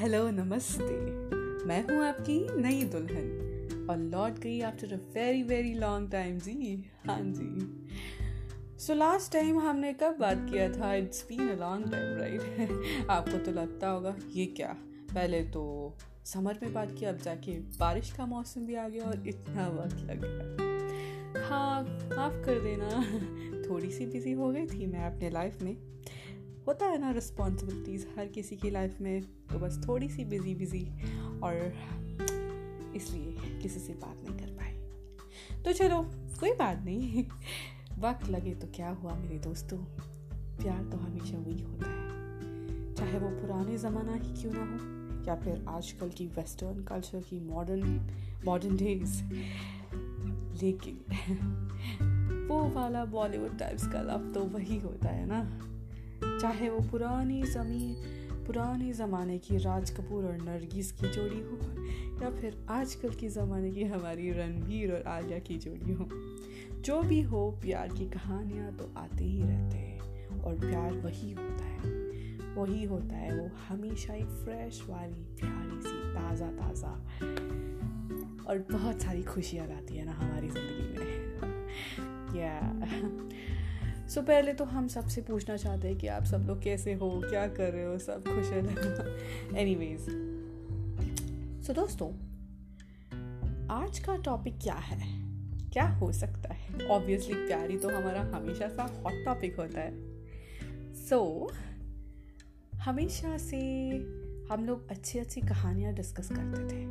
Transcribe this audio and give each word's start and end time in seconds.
Hello, 0.00 0.30
नमस्ते। 0.30 1.10
मैं 1.66 1.88
हूँ 1.88 2.04
आपकी 2.04 2.62
नई 2.62 2.84
दुल्हन। 2.84 3.88
और 3.90 3.98
लौट 3.98 4.38
गई 4.38 4.60
after 4.60 4.92
a 4.92 4.96
very 4.96 5.42
very 5.42 5.74
long 5.74 6.10
time 6.10 6.38
जी 6.38 6.84
हाँ 7.06 7.20
जी। 7.22 7.88
सो 8.78 8.94
लास्ट 8.94 9.32
टाइम 9.32 9.58
हमने 9.58 9.92
कब 9.92 10.16
बात 10.20 10.46
किया 10.50 10.72
था? 10.72 10.94
It's 10.94 11.26
been 11.28 11.48
a 11.48 11.60
long 11.60 11.90
time 11.90 12.18
right 12.18 13.10
आपको 13.10 13.38
तो 13.38 13.52
लगता 13.52 13.88
होगा, 13.88 14.16
ये 14.32 14.46
क्या? 14.46 14.76
पहले 15.14 15.42
तो 15.42 15.94
समर 16.24 16.58
में 16.62 16.72
बात 16.72 16.92
किया, 16.98 17.10
अब 17.10 17.16
जाके 17.16 17.52
बारिश 17.52 18.12
का 18.12 18.26
मौसम 18.26 18.60
भी 18.60 18.74
आ 18.74 18.88
गया 18.88 19.04
और 19.04 19.28
इतना 19.28 19.68
वक्त 19.68 19.96
लग 19.96 20.20
गया। 20.24 21.48
हाँ 21.48 21.82
माफ़ 22.16 22.44
कर 22.44 22.60
देना। 22.60 22.88
थोड़ी 23.68 23.90
सी 23.90 24.06
बिज़ी 24.06 24.32
हो 24.32 24.50
गई 24.50 24.66
थी 24.66 24.86
मैं 24.86 25.14
अपने 25.14 25.30
लाइफ 25.30 25.62
में। 25.62 25.76
होता 26.70 26.86
है 26.86 26.98
ना 26.98 27.10
रिस्पॉन्सिबिलिटीज़ 27.10 28.06
हर 28.18 28.26
किसी 28.26 28.56
की 28.56 28.70
लाइफ 28.70 29.00
में 29.00 29.22
तो 29.22 29.58
बस 29.58 29.80
थोड़ी 29.88 30.08
सी 30.08 30.24
बिज़ी 30.24 30.54
बिज़ी 30.54 30.90
और 31.42 31.74
इसलिए 32.96 33.58
किसी 33.62 33.80
से 33.80 33.92
बात 33.92 34.16
नहीं 34.28 34.38
कर 34.38 34.52
पाई 34.52 34.72
तो 35.62 35.72
चलो, 35.72 36.02
कोई 36.40 36.52
बात 36.52 36.82
नहीं। 36.84 37.24
वक्त 37.98 38.28
लगे 38.28 38.54
तो 38.54 38.66
क्या 38.74 38.90
हुआ 38.90 39.14
मेरे 39.14 39.38
दोस्तों? 39.38 39.78
प्यार 40.62 40.84
तो 40.84 40.96
हमेशा 40.96 41.38
वही 41.38 41.62
होता 41.62 41.90
है। 41.90 42.94
चाहे 42.94 43.18
वो 43.18 43.28
पुराने 43.28 43.78
ज़माना 43.78 44.14
ही 44.14 44.42
क्यों 44.42 44.52
ना 44.54 44.64
हो, 44.64 45.24
या 45.28 45.36
फिर 45.36 45.64
आजकल 45.68 46.08
की 46.08 46.26
वेस्टर्न 46.26 46.82
कल्चर 46.82 47.20
की 47.20 47.40
मॉडर्न 47.40 48.10
मॉडर्न 48.44 48.76
डेज़ 48.76 49.22
लेकिन 50.64 51.00
वो 52.50 52.68
वाला 52.68 53.04
बॉलीवुड 53.04 53.58
टाइप्स 53.58 53.86
का 53.86 54.02
लव 54.02 54.32
तो 54.34 54.44
वही 54.44 54.78
होता 54.78 55.08
है 55.08 55.26
ना। 55.26 55.69
चाहे 56.40 56.68
वो 56.70 56.80
पुरानी 56.90 57.42
जमी, 57.42 57.96
पुराने 58.46 58.92
ज़माने 58.92 59.38
की 59.38 59.56
राज 59.56 59.90
कपूर 59.90 60.24
और 60.24 60.36
नरगिस 60.36 60.92
की 60.92 61.08
जोड़ी 61.08 61.40
हो, 61.40 61.58
या 62.22 62.30
फिर 62.30 62.66
आजकल 62.70 63.08
के 63.08 63.28
ज़माने 63.28 63.70
की 63.70 63.84
हमारी 63.84 64.30
रणबीर 64.30 64.92
और 64.92 65.02
आलिया 65.02 65.38
की 65.38 65.58
जोड़ी 65.58 65.92
हो। 65.92 66.08
जो 66.80 67.02
भी 67.02 67.22
हो, 67.22 67.50
प्यार 67.50 67.88
की 67.88 68.10
कहानियाँ 68.10 68.72
तो 68.76 68.92
आते 68.96 69.24
ही 69.24 69.42
रहते 69.42 69.76
हैं, 69.76 70.00
और 70.40 70.54
प्यार 70.54 70.92
वही 70.92 71.32
होता 71.32 71.64
है। 71.64 71.90
वही 72.54 72.84
होता 72.84 73.16
है 73.16 73.38
वो 73.38 73.50
हमेशा 73.68 74.14
एक 74.14 74.28
फ्रेश 74.44 74.82
वाली, 74.88 75.24
प्यारी 75.40 75.80
सी, 75.80 76.14
ताज़ा 76.14 76.46
ताज़ा, 76.46 76.92
और 78.48 78.66
बहुत 78.72 79.02
सारी 79.02 79.22
खुशियाँ 79.22 79.66
लाती 79.66 79.96
है 79.96 80.04
ना 80.04 80.12
हमारी 80.12 80.48
ज़िंदगी 80.48 80.98
में। 80.98 81.30
या 82.40 82.60
सो 84.10 84.22
पहले 84.22 84.52
तो 84.52 84.64
हम 84.64 84.88
सबसे 84.88 85.20
पूछना 85.20 85.56
चाहते 85.56 85.88
हैं 85.88 85.98
कि 85.98 86.06
आप 86.06 86.24
सब 86.24 86.38
लोग 86.38 86.62
कैसे 86.62 86.94
हो 86.94 87.22
क्या 87.24 87.46
कर 87.46 87.72
रहे 87.72 87.84
हो 87.84 87.98
सब 87.98 88.24
खुश 88.24 88.46
है 88.50 88.58
एनी 89.56 89.74
वेज 89.74 90.00
सो 91.66 91.72
दोस्तों 91.72 92.08
आज 93.68 93.98
का 93.98 94.16
टॉपिक 94.16 94.58
क्या 94.62 94.74
है? 94.74 95.20
क्या 95.70 95.88
हो 95.88 96.12
सकता 96.12 96.52
है? 96.52 96.86
ऑब्वियसली 96.86 97.34
प्यारी 97.34 97.78
तो 97.78 97.88
हमारा 97.88 98.20
हमेशा 98.20 98.68
सा 98.68 98.82
हॉट 98.82 99.24
टॉपिक 99.24 99.56
होता 99.56 99.80
है। 99.80 99.92
सो 100.94 101.50
so, 101.50 101.56
हमेशा 102.76 103.38
से 103.38 103.56
हम 104.52 104.64
लोग 104.64 104.90
अच्छी 104.90 105.18
अच्छी 105.18 105.40
कहानियाँ 105.40 105.94
डिस्कस 105.94 106.28
करते 106.32 106.64
थे। 106.64 106.86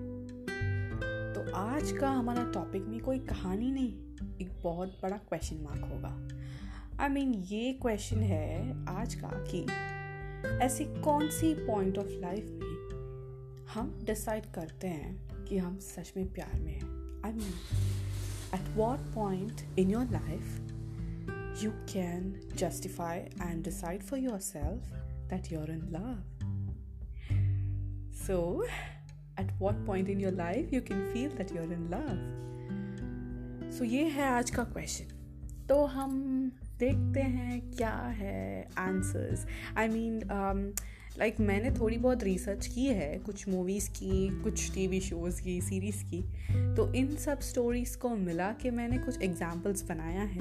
तो 1.34 1.56
आज 1.56 1.92
का 1.92 2.09
हमारा 2.09 2.52
टॉपिक 2.52 2.81
में 2.81 3.00
कोई 3.00 3.20
कहानी 3.20 3.72
नहीं 3.72 3.94
एक 4.42 4.50
बहुत 4.64 5.00
बड़ा 5.03 5.17
क्वेश्चन 5.17 5.58
मार्क 5.62 5.81
होगा। 5.81 6.28
आई 7.00 7.09
मीन 7.09 7.33
ये 7.47 7.72
क्वेश्चन 7.81 8.22
है 8.22 8.86
आज 8.89 9.14
का 9.16 9.28
कि 9.52 9.59
ऐसी 10.66 10.86
कौन 11.02 11.29
सी 11.29 11.53
पॉइंट 11.56 11.97
ऑफ़ 11.97 12.07
लाइफ 12.22 12.50
में 12.50 13.66
हम 13.73 13.94
डिसाइड 14.06 14.46
करते 14.46 14.88
हैं 14.88 15.46
कि 15.46 15.57
हम 15.57 15.78
सच 15.78 16.12
में 16.18 16.25
प्यार 16.34 16.59
में 16.59 16.72
हैं? 16.73 16.90
I 17.25 17.34
mean 17.34 17.53
at 18.56 18.68
what 18.75 19.13
point 19.16 19.79
in 19.79 19.91
your 19.91 20.09
life 20.12 21.63
you 21.63 21.72
can 21.94 22.34
justify 22.56 23.19
and 23.19 23.63
decide 23.63 24.03
for 24.03 24.19
your 24.19 24.40
self 24.40 24.94
that 25.29 25.52
you're 25.53 25.72
in 25.72 25.90
love 25.91 26.23
so 28.28 28.63
at 29.40 29.59
what 29.59 29.85
point 29.88 30.09
in 30.09 30.22
your 30.22 30.34
life 30.34 30.73
you 30.73 30.81
can 30.81 31.12
feel 31.13 31.38
that 31.38 31.56
you're 31.56 31.73
in 31.73 31.88
love 31.94 32.09
so 33.78 33.84
ये 33.84 34.03
है 34.09 34.28
आज 34.28 34.50
का 34.50 34.63
question 34.63 35.18
तो 35.68 35.85
हम 35.85 36.52
देखते 36.79 37.22
हैं 37.22 37.59
क्या 37.72 37.95
है 38.17 38.67
आंसर्स 38.78 39.45
आई 39.78 39.88
मीन 39.88 40.22
लाइक 41.19 41.40
मैंने 41.40 41.72
थोड़ी 41.72 41.97
बहुत 41.97 42.23
रिसर्च 42.23 42.67
की 42.67 42.85
है, 42.85 43.17
कुछ 43.19 43.47
मूवीज़ 43.47 43.90
की, 43.90 44.44
कुछ 44.44 44.73
टीवी 44.73 45.00
शोज़ 45.01 45.41
की 45.41 45.62
सीरीज़ 45.62 46.03
की. 46.03 46.22
तो 46.75 46.94
इन 46.94 47.16
सब 47.16 47.40
स्टोरीज़ 47.40 47.97
को 47.97 48.09
मिला 48.09 48.51
के 48.51 48.72
मैंने 48.72 48.97
कुछ 48.97 49.22
एग्जाम्पल्स 49.22 49.84
बनाया 49.84 50.23
है. 50.23 50.40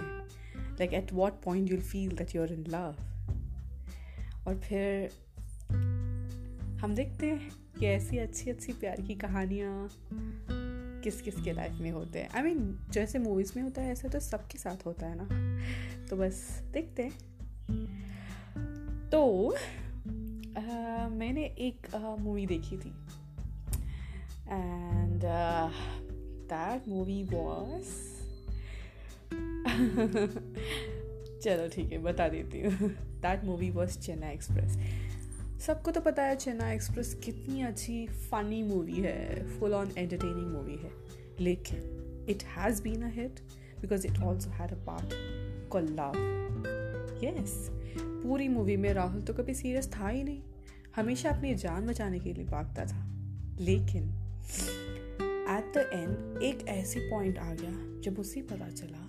Like 0.79 0.93
at 0.95 1.13
what 1.13 1.43
point 1.45 1.71
you'll 1.71 1.81
feel 1.81 2.17
that 2.17 2.35
you 2.37 2.43
are 2.43 2.53
in 2.53 2.65
love 2.69 2.95
और 4.47 4.59
फिर 4.59 5.11
हम 6.83 6.95
देखते 6.95 7.27
हैं 7.27 7.51
कि 7.79 7.87
ऐसी 7.87 8.19
अच्छी 8.19 8.51
अच्छी 8.51 8.73
प्यार 8.73 9.01
की 9.01 9.15
कहानियाँ 9.15 9.89
किस 11.05 11.21
किस 11.23 11.41
के 11.43 11.53
लाइफ 11.53 11.73
में 11.73 11.91
होते 11.91 12.19
हैं। 12.19 12.31
आई 12.31 12.43
मीन 12.43 12.79
जैसे 12.91 13.19
मूवीज़ 13.19 13.53
में 13.57 13.63
होता 13.63 13.83
है 13.83 13.93
ऐसे 13.93 14.09
तो 14.09 14.21
सबके 14.21 14.59
साथ 14.59 14.87
होता 14.87 15.07
है 15.07 15.15
ना। 15.21 15.29
तो 16.07 16.17
बस 16.17 16.63
देखते 16.73 17.03
हैं। 17.03 17.19
तो 19.11 19.55
आ, 20.59 21.09
मैंने 21.09 21.45
एक 21.45 21.95
मूवी 22.21 22.47
देखी 22.47 22.77
थी। 22.77 22.91
एंड 24.49 25.23
दैट 26.51 26.89
मूवी 26.89 27.23
वॉज़ 27.25 27.85
चलो 31.43 31.69
ठीक 31.69 31.93
है 31.93 31.99
बता 31.99 32.29
देती 32.29 32.61
हूँ। 32.61 32.91
That 33.23 33.45
movie 33.45 33.71
was 33.71 33.99
Chennai 33.99 34.33
Express 34.33 34.77
सबको 35.59 35.91
तो 35.91 36.01
पता 36.01 36.23
है 36.23 36.37
चेन्नई 36.37 36.75
एक्सप्रेस 36.75 37.15
कितनी 37.15 37.63
अच्छी 37.63 38.07
फनी 38.07 38.63
मूवी 38.63 38.95
है 38.95 39.47
फुल 39.59 39.75
ऑन 39.75 39.91
एंटरटेनिंग 39.99 40.47
मूवी 40.47 40.77
है। 40.77 40.91
लेकिन 41.41 42.27
it 42.29 42.43
has 42.45 42.83
been 42.83 43.03
a 43.03 43.09
hit 43.09 43.41
because 43.81 44.07
it 44.07 44.19
also 44.19 44.51
had 44.51 44.71
a 44.71 44.75
part 44.75 45.09
को 45.69 45.79
लव 45.79 46.15
यस 47.25 47.69
पूरी 48.03 48.49
मूवी 48.49 48.77
में 48.77 48.93
राहुल 48.95 49.23
तो 49.23 49.35
कभी 49.35 49.55
सीरियस 49.55 49.91
था 49.93 50.09
ही 50.09 50.23
नहीं। 50.25 50.43
हमेशा 50.97 51.31
अपनी 51.31 51.55
जान 51.55 51.87
बचाने 51.87 52.19
के 52.19 52.33
लिए 52.33 52.45
भागता 52.45 52.85
था। 52.85 53.05
लेकिन 53.61 54.05
एट 55.49 55.73
द 55.75 55.91
एंड 55.93 56.43
एक 56.43 56.69
ऐसी 56.69 57.01
पॉइंट 57.01 57.39
आ 57.39 57.55
गया, 57.55 58.01
जब 58.01 58.19
उसे 58.19 58.43
पता 58.43 58.69
चला, 58.69 59.05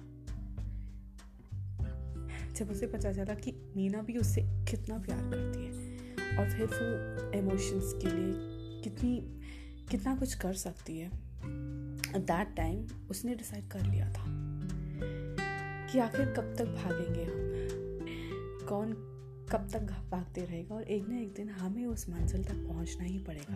जब 2.53 2.71
उसे 2.71 2.87
पता 2.87 3.13
चला 3.13 3.33
कि 3.33 3.51
मीना 3.77 4.01
भी 4.01 4.17
उससे 4.17 4.41
कितना 4.41 4.97
प्यार 4.97 5.21
करती 5.21 5.66
है। 5.66 5.88
और 6.38 6.50
फिर 6.50 6.66
वो 6.66 7.31
इमोशंस 7.31 7.94
के 8.01 8.07
लिए 8.07 8.34
कितनी 8.84 9.41
कितना 9.91 10.16
कुछ 10.16 10.34
कर 10.35 10.53
सकती 10.53 10.97
है। 10.97 11.09
दैट 12.17 12.56
टाइम 12.56 12.88
उसने 13.09 13.35
डिसाइड 13.35 13.67
कर 13.67 13.81
लिया 13.81 14.09
था 14.09 14.25
कि 15.91 16.00
आखिर 16.00 16.25
कब 16.25 16.56
तक 16.57 16.66
भागेंगे 16.66 17.23
हम। 17.23 17.50
कौन 18.67 18.94
कब 19.51 19.69
तक 19.73 19.81
भागते 20.12 20.45
रहेगा 20.45 20.75
और 20.75 20.84
एक 20.84 21.09
ना 21.09 21.19
एक 21.19 21.34
दिन 21.34 21.50
हमें 21.50 21.85
उस 21.85 22.09
मंजिल 22.09 22.44
तक 22.44 22.56
पहुँचना 22.56 23.03
ही 23.03 23.19
पड़ेगा 23.19 23.56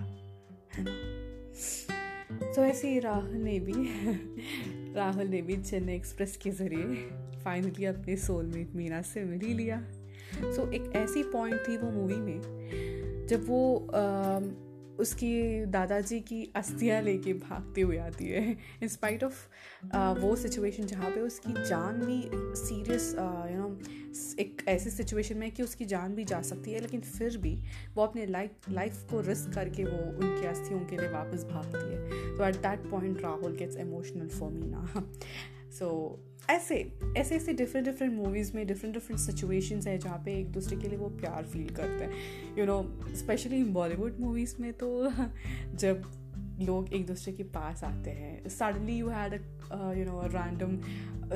है 0.74 0.86
ना? 0.90 1.24
तो 2.56 2.66
ऐसे 2.66 2.94
ही 2.94 3.00
राहुल 3.00 3.36
ने 3.36 3.60
भी 3.60 3.74
राहुल 4.94 5.26
ने 5.26 5.42
भी 5.42 5.58
चेन्नई 5.58 5.96
एक्सप्रेस 5.96 6.38
के 6.38 6.52
ज़रिए 6.52 6.84
फाइनली 7.40 7.86
अपने 7.86 8.18
सोलमेट 8.18 8.76
मीना 8.76 9.02
से 9.02 9.24
मिल 9.24 9.40
ही 9.40 9.54
लिया। 9.54 9.82
सो 10.34 10.66
so, 10.66 10.74
एक 10.74 10.94
ऐसी 10.96 11.24
पॉइंट 11.24 11.64
थी 11.68 11.78
वो 11.78 11.92
मूवी 11.92 12.16
में 12.16 12.63
जब 13.30 13.48
वो 13.48 13.88
आ, 13.96 14.40
उसकी 15.00 15.66
दादाजी 15.66 16.20
की 16.20 16.54
अस्थियाँ 16.56 17.02
लेके 17.02 17.34
भागते 17.34 17.82
हुए 17.82 17.98
आती 17.98 18.26
है 18.26 18.58
इन 18.82 18.88
स्पाइट 18.88 19.24
ऑफ़ 19.24 19.48
वो 20.20 20.36
सिचुएशन 20.36 20.86
जहाँ 20.86 21.10
पे 21.12 21.20
उसकी 21.20 21.54
जान 21.54 22.00
भी 22.06 22.22
सीरियस 22.36 23.16
यू 23.52 23.58
नो 23.58 23.70
एक 24.40 24.64
ऐसी 24.68 24.90
सिचुएशन 24.90 25.38
में 25.38 25.52
कि 25.52 25.64
उसकी 25.64 25.86
जान 25.86 26.16
भी 26.16 26.24
जा 26.24 26.42
सकती 26.42 26.72
है 26.72 26.80
लेकिन 26.80 27.02
फिर 27.02 27.38
भी 27.38 27.56
वो 27.96 28.04
अपने 28.04 28.26
लाइफ 28.26 28.70
लाइफ 28.70 29.04
को 29.12 29.22
रिस्क 29.22 29.54
करके 29.54 29.86
वो 29.86 29.98
उनकी 29.98 30.48
अस्थियों 30.48 30.80
के 30.80 30.98
लिए 30.98 31.10
वापस 31.10 31.44
भागती 31.44 31.96
है। 31.96 32.38
तो 32.38 32.46
at 32.46 32.56
that 32.56 32.90
point 32.92 33.22
Rahul 33.22 33.56
gets 33.56 33.78
emotional 33.78 34.28
for 34.28 34.52
me 34.52 34.68
ना 34.68 35.12
सो 35.80 35.90
ऐसे 36.50 36.76
ऐसे 37.18 37.36
ऐसे 37.36 37.54
डिफरेंट 37.54 37.86
डिफरेंट 37.88 38.14
मूवीज़ 38.14 38.54
में 38.56 38.68
डिफरेंट 38.68 38.94
डिफरेंट 38.94 39.20
सिचुएशंस 39.20 39.88
हैं 39.88 40.00
जहाँ 40.00 40.18
पे 40.26 40.40
एक 40.40 40.52
दूसरे 40.52 40.78
के 40.78 40.88
लिए 40.88 40.98
वो 40.98 41.10
प्यार 41.10 41.44
फील 41.44 41.70
करते 41.70 42.04
हैं। 42.04 42.12
You 42.60 42.66
know 42.66 43.00
specially 43.16 43.64
Bollywood 43.64 44.20
movies 44.20 44.56
में 44.60 44.74
तो 44.74 45.12
जब 45.76 46.04
लोग 46.62 46.94
एक 46.94 47.06
दूसरे 47.08 47.34
के 47.34 47.44
पास 47.44 47.84
आते 47.84 48.10
हैं 48.10 48.50
suddenly 48.50 48.98
you 48.98 49.10
had 49.10 49.34
you 49.98 50.06
know 50.06 50.22
random 50.26 50.78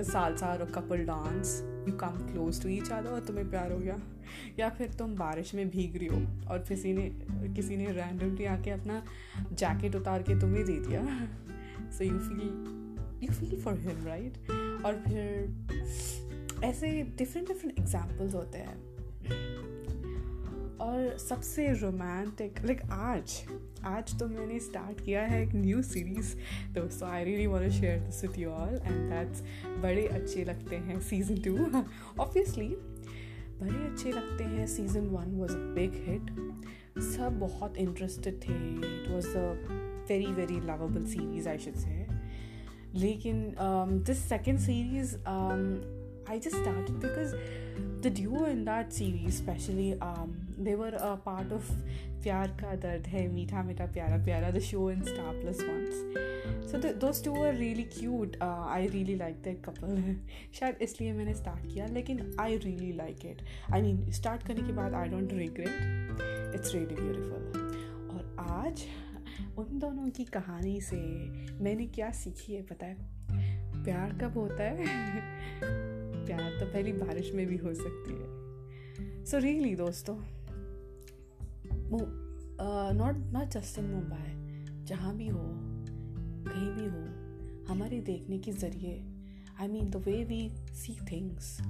salsa 0.04 0.48
और 0.48 0.66
couple 0.66 0.98
dance 0.98 1.62
you 1.90 1.94
come 1.94 2.08
close 2.08 2.62
to 2.64 2.70
each 2.70 2.90
other 2.90 3.10
और 3.10 3.20
तुम्हें 3.20 3.50
प्यार 3.50 3.72
हो 3.72 3.80
गया। 3.80 4.00
या 4.60 4.70
फिर 4.70 4.94
तुम 4.94 5.16
बारिश 5.16 5.54
में 5.56 5.70
भीग 5.70 5.98
रही 5.98 6.08
हो 6.08 6.50
और 6.52 6.66
किसी 6.70 6.94
ने 6.94 7.10
किसी 7.56 7.78
ने 7.78 7.86
रैंडमली 7.86 8.46
आके 8.46 8.72
अपना 8.72 9.04
जैकेट 9.54 9.96
उतार 9.96 10.24
के 10.24 10.40
तुम्हें 10.40 10.66
दे 10.66 10.78
दिया। 10.80 11.06
So 11.92 12.04
you 12.04 12.20
feel 12.20 13.24
you 13.24 13.34
feel 13.34 13.62
for 13.62 13.80
him 13.80 14.06
right 14.06 14.34
और 14.86 15.02
फिर 15.08 16.66
ऐसे 16.66 16.92
डिफरेंट 17.18 17.48
डिफरेंट 17.48 17.80
एग्जाम्पल्स 17.80 18.36
होते 18.36 18.58
हैं। 18.58 18.76
और 20.82 21.18
सबसे 21.20 21.68
रोमांटिक 21.74 22.60
लाइक 22.66 22.82
आज 22.92 23.34
आज 23.86 24.18
तो 24.20 24.28
मैंने 24.28 24.60
स्टार्ट 24.60 25.00
किया 25.06 25.22
है 25.22 25.42
एक 25.44 25.54
न्यू 25.56 25.82
सीरीज़ 25.84 26.34
तो 26.76 26.88
so 26.90 27.06
I 27.06 27.24
really 27.24 27.48
want 27.48 27.72
share 27.72 28.00
this 28.00 28.22
with 28.24 28.38
you 28.40 28.50
all 28.50 28.76
and 28.76 29.10
that's 29.10 29.42
बड़े 29.84 30.06
अच्छे 30.08 30.44
लगते 30.44 30.76
हैं 30.76 31.00
सीज़न 31.00 31.42
टू 31.42 31.56
ऑब्वियसली 32.22 32.70
बड़े 33.62 33.88
अच्छे 33.88 34.12
लगते 34.12 34.44
हैं। 34.44 34.68
Season 34.68 35.08
one 35.10 35.36
was 35.40 35.52
a 35.52 35.60
big 35.76 35.94
hit 36.08 37.02
सब 37.04 37.40
बहुत 37.40 37.78
इंटरेस्टेड 37.78 38.42
थे। 38.42 38.54
It 38.54 39.10
was 39.10 39.28
a 39.28 39.48
very 40.10 40.34
very 40.34 40.60
lovable 40.62 41.06
series 41.06 41.50
I 41.50 41.58
should 41.58 41.76
say 41.76 41.97
लेकिन 42.98 43.56
this 44.08 44.28
second 44.30 44.60
series 44.60 45.16
I 46.30 46.40
just 46.40 46.56
start 46.56 46.90
because 47.04 47.36
the 48.04 48.14
duo 48.16 48.46
in 48.46 48.64
that 48.66 48.92
series 48.92 49.36
specially 49.36 49.92
they were 50.64 50.94
a 50.94 51.14
part 51.26 51.52
of 51.54 51.72
Pyaar 52.24 52.48
Ka 52.62 52.74
Dard 52.78 53.08
Hai 53.08 53.28
Meetha 53.34 53.64
Meetha 53.64 53.86
Pyaara 53.94 54.18
Pyaara 54.26 54.50
the 54.52 54.60
show 54.62 54.90
in 54.92 55.02
Star 55.04 55.40
Plus 55.42 55.62
once 55.64 56.72
so 56.72 56.94
दोस्त 57.00 57.26
two 57.26 57.36
are 57.44 57.54
really 57.56 57.84
cute 57.92 58.36
I 58.42 58.88
really 58.88 59.16
like 59.16 59.42
that 59.44 59.64
couple 59.66 60.16
शायद 60.60 60.82
इसलिए 60.82 61.14
मैंने 61.14 61.34
start 61.34 61.68
किया 61.68 61.86
लेकिन 61.92 62.36
I 62.40 62.58
really 62.66 62.92
like 62.98 63.26
it 63.26 63.42
I 63.74 63.82
mean 63.82 64.12
start 64.14 64.48
करने 64.48 64.68
के 64.68 64.74
बाद 64.74 64.94
I 64.94 65.10
don't 65.10 65.34
regret 65.36 66.56
it's 66.56 66.74
really 66.76 66.96
beautiful 66.96 67.57
उन 69.58 69.80
दोनों 69.80 70.10
की 70.10 70.26
कहानी 70.26 70.82
से 70.82 70.98
मैंने 71.64 71.88
क्या 71.88 72.12
सीखी 72.12 72.54
है 72.54 72.62
पता 72.62 72.86
है? 72.86 72.98
प्यार 73.84 74.14
कब 74.14 74.34
होता 74.38 74.64
है? 74.64 74.78
प्यार 76.26 76.60
तो 76.60 76.66
पहली 76.66 76.94
बारिश 76.94 77.32
में 77.34 77.48
भी 77.48 77.58
हो 77.58 77.74
सकती 77.74 78.14
है। 78.14 78.38
सो 79.26 79.38
so 79.38 79.44
रियली 79.44 79.60
really, 79.60 79.78
दोस्तों 79.78 80.18
not 82.94 83.16
not 83.16 83.46
just 83.46 83.80
in 83.80 83.86
Mumbai 83.86 84.38
जहाँ 84.86 85.16
भी 85.16 85.28
हो 85.28 85.44
कहीं 86.48 86.72
भी 86.72 86.86
हो 86.86 87.18
हमारे 87.74 88.02
देखने 88.02 88.38
के 88.38 88.52
ज़रिए 88.52 89.06
I 89.62 89.68
mean 89.68 89.90
the 89.90 89.96
way 89.96 90.24
we 90.24 90.50
see 90.74 90.98
things 91.12 91.62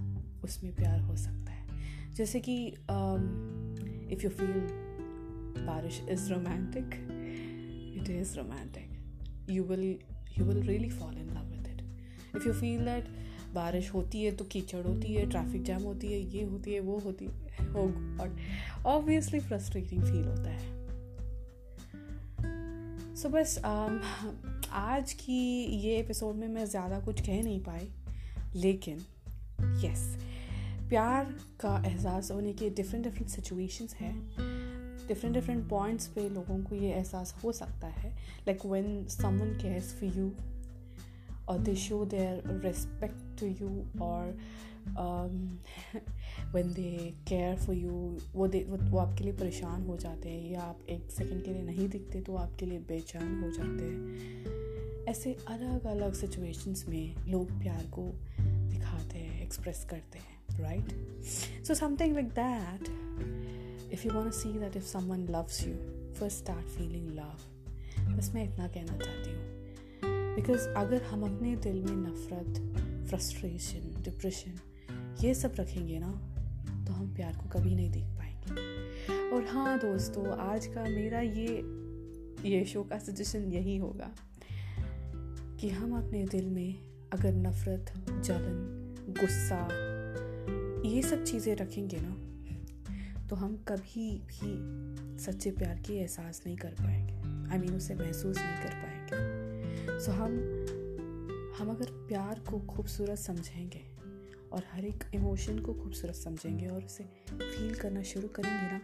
उसमें 0.43 0.75
प्यार 0.75 0.99
हो 0.99 1.15
सकता 1.15 1.51
है। 1.51 1.67
जैसे 2.13 2.39
कि 2.39 2.67
if 4.15 4.23
you 4.23 4.29
feel 4.29 4.87
barish 5.65 6.05
is 6.09 6.33
romantic 6.33 7.06
it 7.97 8.09
is 8.09 8.35
romantic 8.35 8.89
you 9.49 9.63
will 9.63 9.99
you 10.37 10.45
will 10.45 10.67
really 10.67 10.89
fall 10.89 11.17
in 11.17 11.29
love 11.29 11.45
with 11.45 11.67
it 11.67 11.81
if 12.35 12.47
you 12.47 12.53
feel 12.53 12.85
that 12.85 13.07
बारिश 13.53 13.93
होती 13.93 14.23
है 14.23 14.31
तो 14.31 14.45
कीचड़ 14.45 14.87
होती 14.87 15.13
है 15.13 15.29
ट्रैफ़िक 15.29 15.63
जैम 15.63 15.81
होती 15.81 16.07
है 16.07 16.19
ये 16.35 16.43
होती 16.43 16.73
है 16.73 16.79
वो 16.79 16.99
होती 16.99 17.25
है 17.25 17.67
ऑब्वियसली 18.85 19.39
फ्रस्ट्रेटिंग 19.39 20.03
फील 20.03 20.25
होता 20.25 20.49
है. 20.49 20.77
सो 23.15 23.27
so, 23.27 23.35
बस 23.35 23.57
um, 23.57 23.99
आज 24.71 25.13
की 25.13 25.63
ये 25.63 25.99
एपिसोड 25.99 26.35
में 26.35 26.47
मैं 26.47 26.65
ज़्यादा 26.65 26.99
कुछ 26.99 27.21
कह 27.21 27.43
नहीं 27.43 27.59
पाई 27.59 27.89
लेकिन 28.55 28.97
यस 29.85 30.17
yes, 30.17 30.23
प्यार 30.89 31.25
का 31.59 31.83
एहसास 31.85 32.31
होने 32.31 32.53
के 32.53 32.69
डिफरेंट 32.69 33.03
डिफरेंट 33.03 33.29
सिचुएशंस 33.29 33.93
हैं। 33.93 34.56
डिफरेंट 35.07 35.35
डिफरेंट 35.35 35.69
पॉइंट्स 35.69 36.07
पे 36.07 36.29
लोगों 36.29 36.63
को 36.63 36.75
ये 36.75 36.91
एहसास 36.93 37.41
हो 37.43 37.51
सकता 37.51 37.87
है 37.87 38.11
like 38.47 38.65
when 38.65 39.07
someone 39.07 39.59
cares 39.61 39.93
for 39.93 40.09
you 40.09 40.31
और 41.47 41.59
they 41.59 41.75
show 41.75 42.05
their 42.05 42.61
respect 42.65 43.39
to 43.39 43.45
you 43.45 43.85
और 44.01 44.37
um, 44.87 45.57
they 46.55 47.13
care 47.27 47.57
care 47.57 47.73
you 47.73 48.17
वो 48.33 48.47
दे 48.47 48.63
वो, 48.63 48.77
वो 48.77 48.97
आपके 48.97 49.23
लिए 49.23 49.33
परेशान 49.33 49.83
हो 49.83 49.97
जाते 49.97 50.29
हैं 50.29 50.51
या 50.51 50.61
आप 50.61 50.79
एक 50.89 51.11
सेकंड 51.11 51.43
के 51.43 51.53
लिए 51.53 51.61
नहीं 51.61 51.89
दिखते 51.89 52.21
तो 52.21 52.35
आपके 52.35 52.65
लिए 52.65 52.79
बेचैन 52.79 53.43
हो 53.43 53.51
जाते 53.51 53.83
हैं। 53.83 54.07
ऐसे 55.05 55.37
अलग 55.47 55.85
अलग 55.85 56.13
सिचुएशंस 56.13 56.85
में 56.87 57.15
लोग 57.27 57.59
प्यार 57.59 57.85
को 57.85 58.13
दिखाते 58.41 59.17
हैं 59.17 59.43
एक्सप्रेस 59.43 59.87
करते 59.89 60.19
हैं 60.19 60.61
right 60.61 61.17
so 61.65 61.73
something 61.73 62.13
like 62.13 62.27
that 62.27 62.81
if 63.93 64.07
you 64.07 64.13
want 64.13 64.33
see 64.33 64.59
that 64.59 64.75
if 64.75 64.83
someone 64.83 65.27
loves 65.29 65.67
you 65.67 65.73
first 66.13 66.37
start 66.37 66.65
feeling 66.67 67.09
love 67.09 68.17
बस 68.17 68.31
मैं 68.33 68.43
इतना 68.43 68.67
कहना 68.67 68.97
चाहती 68.97 69.31
हूँ। 69.31 70.35
बिकॉज़ 70.35 70.67
अगर 70.69 71.03
हम 71.03 71.23
अपने 71.23 71.55
दिल 71.55 71.83
में 71.83 71.95
नफ़रत 72.09 73.07
फ्रस्ट्रेशन 73.09 74.03
डिप्रेशन 74.03 74.59
ये 75.21 75.33
सब 75.33 75.53
रखेंगे 75.59 75.99
ना 75.99 76.11
तो 76.87 76.93
हम 76.93 77.13
प्यार 77.15 77.33
को 77.33 77.49
कभी 77.49 77.75
नहीं 77.75 77.91
देख 77.91 78.03
पाएँगे। 78.03 79.29
और 79.29 79.45
हाँ 79.45 79.77
दोस्तों, 79.79 80.37
आज 80.37 80.67
का 80.67 80.83
मेरा 80.83 81.21
ये 81.21 81.61
ये 82.49 82.65
शो 82.65 82.83
का 82.83 82.99
सजेशन 82.99 83.51
यही 83.53 83.77
होगा 83.77 84.11
कि 85.59 85.69
हम 85.69 85.97
अपने 85.97 86.25
दिल 86.25 86.49
में 86.49 86.75
अगर 87.13 87.33
नफ़रत, 87.33 87.93
जलन, 88.09 89.15
गुस्सा 89.19 89.67
ये 90.89 91.01
सब 91.01 91.23
चीज़ें 91.23 91.55
रखेंगे 91.55 91.97
ना 92.01 92.15
तो 93.29 93.35
हम 93.35 93.65
कभी 93.67 94.19
भी 94.19 94.57
सच्चे 95.19 95.51
प्यार 95.51 95.75
की 95.75 95.93
एहसास 95.93 96.43
नहीं 96.45 96.57
कर 96.57 96.69
पाएँगे। 96.69 97.13
आई 97.13 97.49
I 97.49 97.51
मीन 97.51 97.61
mean, 97.61 97.77
उसे 97.77 97.95
महसूस 97.95 98.37
नहीं 98.37 98.63
कर 98.63 98.69
पाएँगे। 98.69 98.97
सो 99.99 100.11
so, 100.11 100.17
हम 100.17 100.31
हम 101.59 101.69
अगर 101.69 101.85
प्यार 101.91 102.39
को 102.49 102.59
खूबसूरत 102.59 103.17
समझेंगे 103.17 103.81
और 104.51 104.63
हर 104.71 104.85
एक 104.85 105.03
इमोशन 105.15 105.59
को 105.59 105.73
खूबसूरत 105.73 106.15
समझेंगे 106.15 106.67
और 106.67 106.83
उसे 106.83 107.03
फील 107.31 107.75
करना 107.75 108.01
शुरू 108.01 108.27
करेंगे 108.27 108.69
ना 108.73 108.79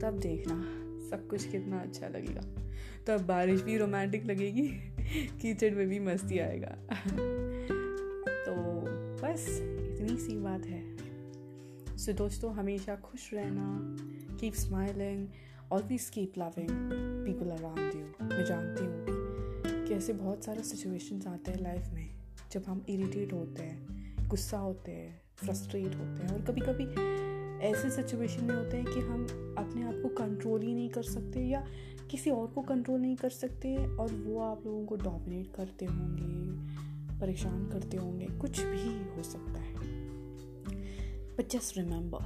तब 0.00 0.18
देखना 0.18 0.62
सब 1.10 1.28
कुछ 1.28 1.48
कितना 1.48 1.78
अच्छा 1.78 2.08
लगेगा। 2.08 2.40
तब 3.06 3.26
बारिश 3.26 3.60
भी 3.62 3.76
रोमांटिक 3.76 4.24
लगेगी 4.24 4.68
कीचड़ 5.40 5.74
में 5.74 5.88
भी 5.88 5.98
मस्ती 5.98 6.38
आएगा। 6.38 6.68
तो 8.46 8.54
बस 9.22 9.46
इतनी 9.60 10.16
सी 10.16 10.38
बात 10.38 10.66
है। 10.66 10.97
सो 11.98 12.12
दोस्तों, 12.12 12.52
हमेशा 12.54 12.94
खुश 12.96 13.32
रहना 13.34 14.36
keep 14.40 14.54
smiling 14.54 15.26
always 15.72 16.08
keep 16.10 16.32
loving 16.38 16.68
people 17.24 17.50
around 17.50 17.94
you 17.94 18.26
मैं 18.26 18.44
जानती 18.44 18.84
हूँ 18.84 19.86
कि 19.86 19.94
ऐसे 19.94 20.12
बहुत 20.12 20.44
सारे 20.44 20.62
सिचुएशंस 20.62 21.26
आते 21.26 21.50
हैं 21.50 21.60
लाइफ 21.60 21.88
में, 21.94 22.14
जब 22.52 22.64
हम 22.66 22.84
इरीटेट 22.88 23.32
होते 23.32 23.62
हैं, 23.62 24.28
गुस्सा 24.28 24.58
होते 24.58 24.92
हैं 24.92 25.20
फ्रस्ट्रेट 25.36 25.96
होते 25.96 26.22
हैं 26.22 26.34
और 26.34 26.42
कभी 26.42 26.60
कभी 26.60 26.86
ऐसे 27.68 27.90
सिचुएशन 27.90 28.44
में 28.44 28.54
होते 28.54 28.76
हैं 28.76 28.86
कि 28.86 29.00
हम 29.00 29.26
अपने 29.58 29.82
आप 29.82 30.00
को 30.02 30.08
कंट्रोल 30.24 30.62
ही 30.62 30.74
नहीं 30.74 30.88
कर 30.88 31.02
सकते 31.02 31.40
या 31.40 31.66
किसी 32.10 32.30
और 32.30 32.46
को 32.46 32.62
कंट्रोल 32.62 33.00
नहीं 33.00 33.16
कर 33.16 33.30
सकते 33.30 33.76
और 33.76 34.12
वो 34.12 34.40
आप 34.40 34.66
लोगों 34.66 34.84
को 34.86 34.96
डोमिनेट 34.96 35.54
करते 35.56 35.86
होंगे, 35.86 37.18
परेशान 37.20 37.66
करते 37.66 37.96
होंगे, 37.96 38.26
कुछ 38.26 38.60
भी 38.60 39.16
हो 39.16 39.22
सकता 39.22 39.60
है। 39.60 39.97
But 41.38 41.48
just 41.48 41.78
remember 41.78 42.18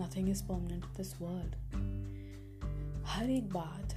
nothing 0.00 0.28
is 0.28 0.42
permanent 0.44 0.84
this 0.84 1.20
world 1.22 1.54
हर 3.06 3.30
एक 3.30 3.48
बात 3.48 3.94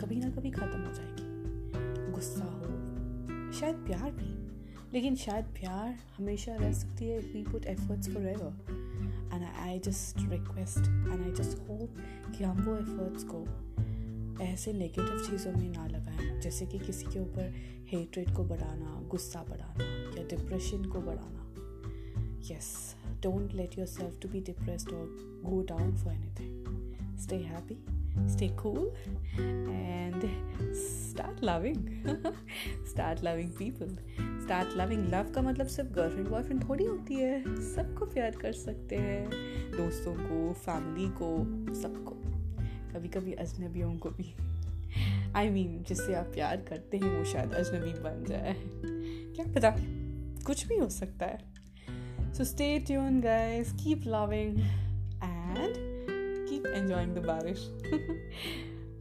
कभी 0.00 0.16
ना 0.16 0.30
कभी 0.30 0.50
ख़त्म 0.50 0.80
हो 0.80 0.92
जाएगी। 0.92 2.12
गुस्सा 2.12 2.44
हो, 2.44 3.52
शायद 3.52 3.76
प्यार 3.76 4.10
भी 4.10 4.46
लेकिन 4.92 5.16
शायद 5.16 5.44
प्यार 5.44 5.98
हमेशा 6.18 6.54
रह 6.54 6.72
सकती 6.72 7.04
है 7.04 7.18
we 7.18 7.42
put 7.42 7.66
efforts 7.66 8.08
forever 8.26 9.32
and 9.34 9.44
I 9.44 9.78
just 9.78 10.16
request 10.18 10.78
and 10.78 11.22
I 11.22 11.32
just 11.32 11.58
hope 11.58 11.96
कि 12.38 12.44
हम 12.44 12.62
वो 12.62 12.76
एफर्ट्स 12.76 13.24
को 13.24 13.44
ऐसे 14.44 14.72
नेगेटिव 14.72 15.24
चीज़ों 15.30 15.52
में 15.52 15.70
ना 15.70 15.86
लगाएँ, 15.86 16.40
जैसे 16.40 16.66
कि 16.66 16.78
किसी 16.78 17.06
के 17.06 17.20
ऊपर 17.20 17.52
हेट्रेड 17.88 18.34
को 18.34 18.44
बढ़ाना, 18.44 19.00
गुस्सा 19.08 19.44
बढ़ाना 19.48 19.84
या 20.18 20.26
डिप्रेशन 20.28 20.84
को 20.84 21.00
बढ़ाना। 21.00 21.42
Yes 22.50 22.96
don't 23.04 23.05
let 23.24 23.78
your 23.78 23.86
self 23.86 24.20
to 24.20 24.28
be 24.28 24.40
depressed 24.40 24.88
और 24.88 25.06
go 25.44 25.62
down 25.62 25.96
for 25.96 26.12
anything 26.12 27.16
stay 27.18 27.36
happy 27.36 27.84
stay 28.16 28.48
cool 28.48 28.78
and 28.78 30.22
start 31.12 31.36
loving. 31.44 31.78
Start 32.92 33.20
loving 33.20 33.50
people. 33.62 33.92
Start 34.42 34.76
loving 34.76 35.12
love 35.14 35.34
का 35.34 35.42
मतलब 35.42 35.66
सिर्फ़ 35.66 35.90
गर्लफ्रेंड 35.90 36.28
बॉयफ्रेंड 36.28 36.68
थोड़ी 36.68 36.84
होती 36.84 37.14
है। 37.14 37.42
सबको 37.74 38.06
प्यार 38.06 38.30
कर 38.30 38.52
सकते 38.52 38.96
हैं। 38.96 39.30
दोस्तों 39.76 40.14
को 40.14 40.52
फैमिली 40.52 41.08
को 41.08 41.38
सबको। 41.74 42.10
कभी 42.94 43.08
कभी 43.08 43.32
अजनबियों 43.32 43.98
को 43.98 44.10
भी। 44.10 44.34
आई 45.32 45.48
I 45.48 45.52
मीन 45.52 45.76
mean, 45.76 45.88
जिससे 45.88 46.14
आप 46.14 46.26
प्यार 46.26 46.56
करते 46.56 46.96
हैं 46.96 47.18
वो 47.18 47.24
शायद 47.24 47.52
अजनबी 47.52 47.92
बन 47.92 48.24
जाए। 48.28 48.56
क्या 49.34 49.54
पता? 49.54 49.76
कुछ 50.44 50.66
भी 50.66 50.76
हो 50.76 50.88
सकता 50.88 51.26
है। 51.26 51.55
So 52.36 52.44
stay 52.44 52.78
tune 52.78 53.20
guys. 53.20 53.70
Keep 53.84 54.02
loving 54.02 54.58
and 55.24 55.74
keep 56.48 56.62
enjoying 56.76 57.14
the 57.16 57.24
barish 57.26 57.58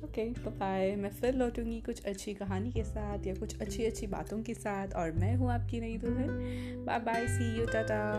okay 0.04 0.30
तो 0.34 0.52
बाय 0.52 0.96
मैं 0.96 1.10
फिर 1.10 1.34
लौटूँगी 1.34 1.82
कुछ 1.82 2.06
अच्छी 2.06 2.34
कहानी 2.34 2.72
के 2.72 2.84
साथ 2.84 3.28
या 3.28 3.34
कुछ 3.34 3.60
अच्छी 3.62 3.86
अच्छी 3.86 4.08
बातों 4.08 4.42
के 4.44 4.54
साथ 4.54 4.96
और 4.96 5.12
मैं 5.12 5.36
हूँ 5.36 5.52
आपकी 5.52 5.80
नई 5.80 5.98
दुल्हन 5.98 6.28
bye 6.86 7.00
bye 7.00 7.28
see 7.28 7.60
you 7.60 7.66
tata 7.66 8.16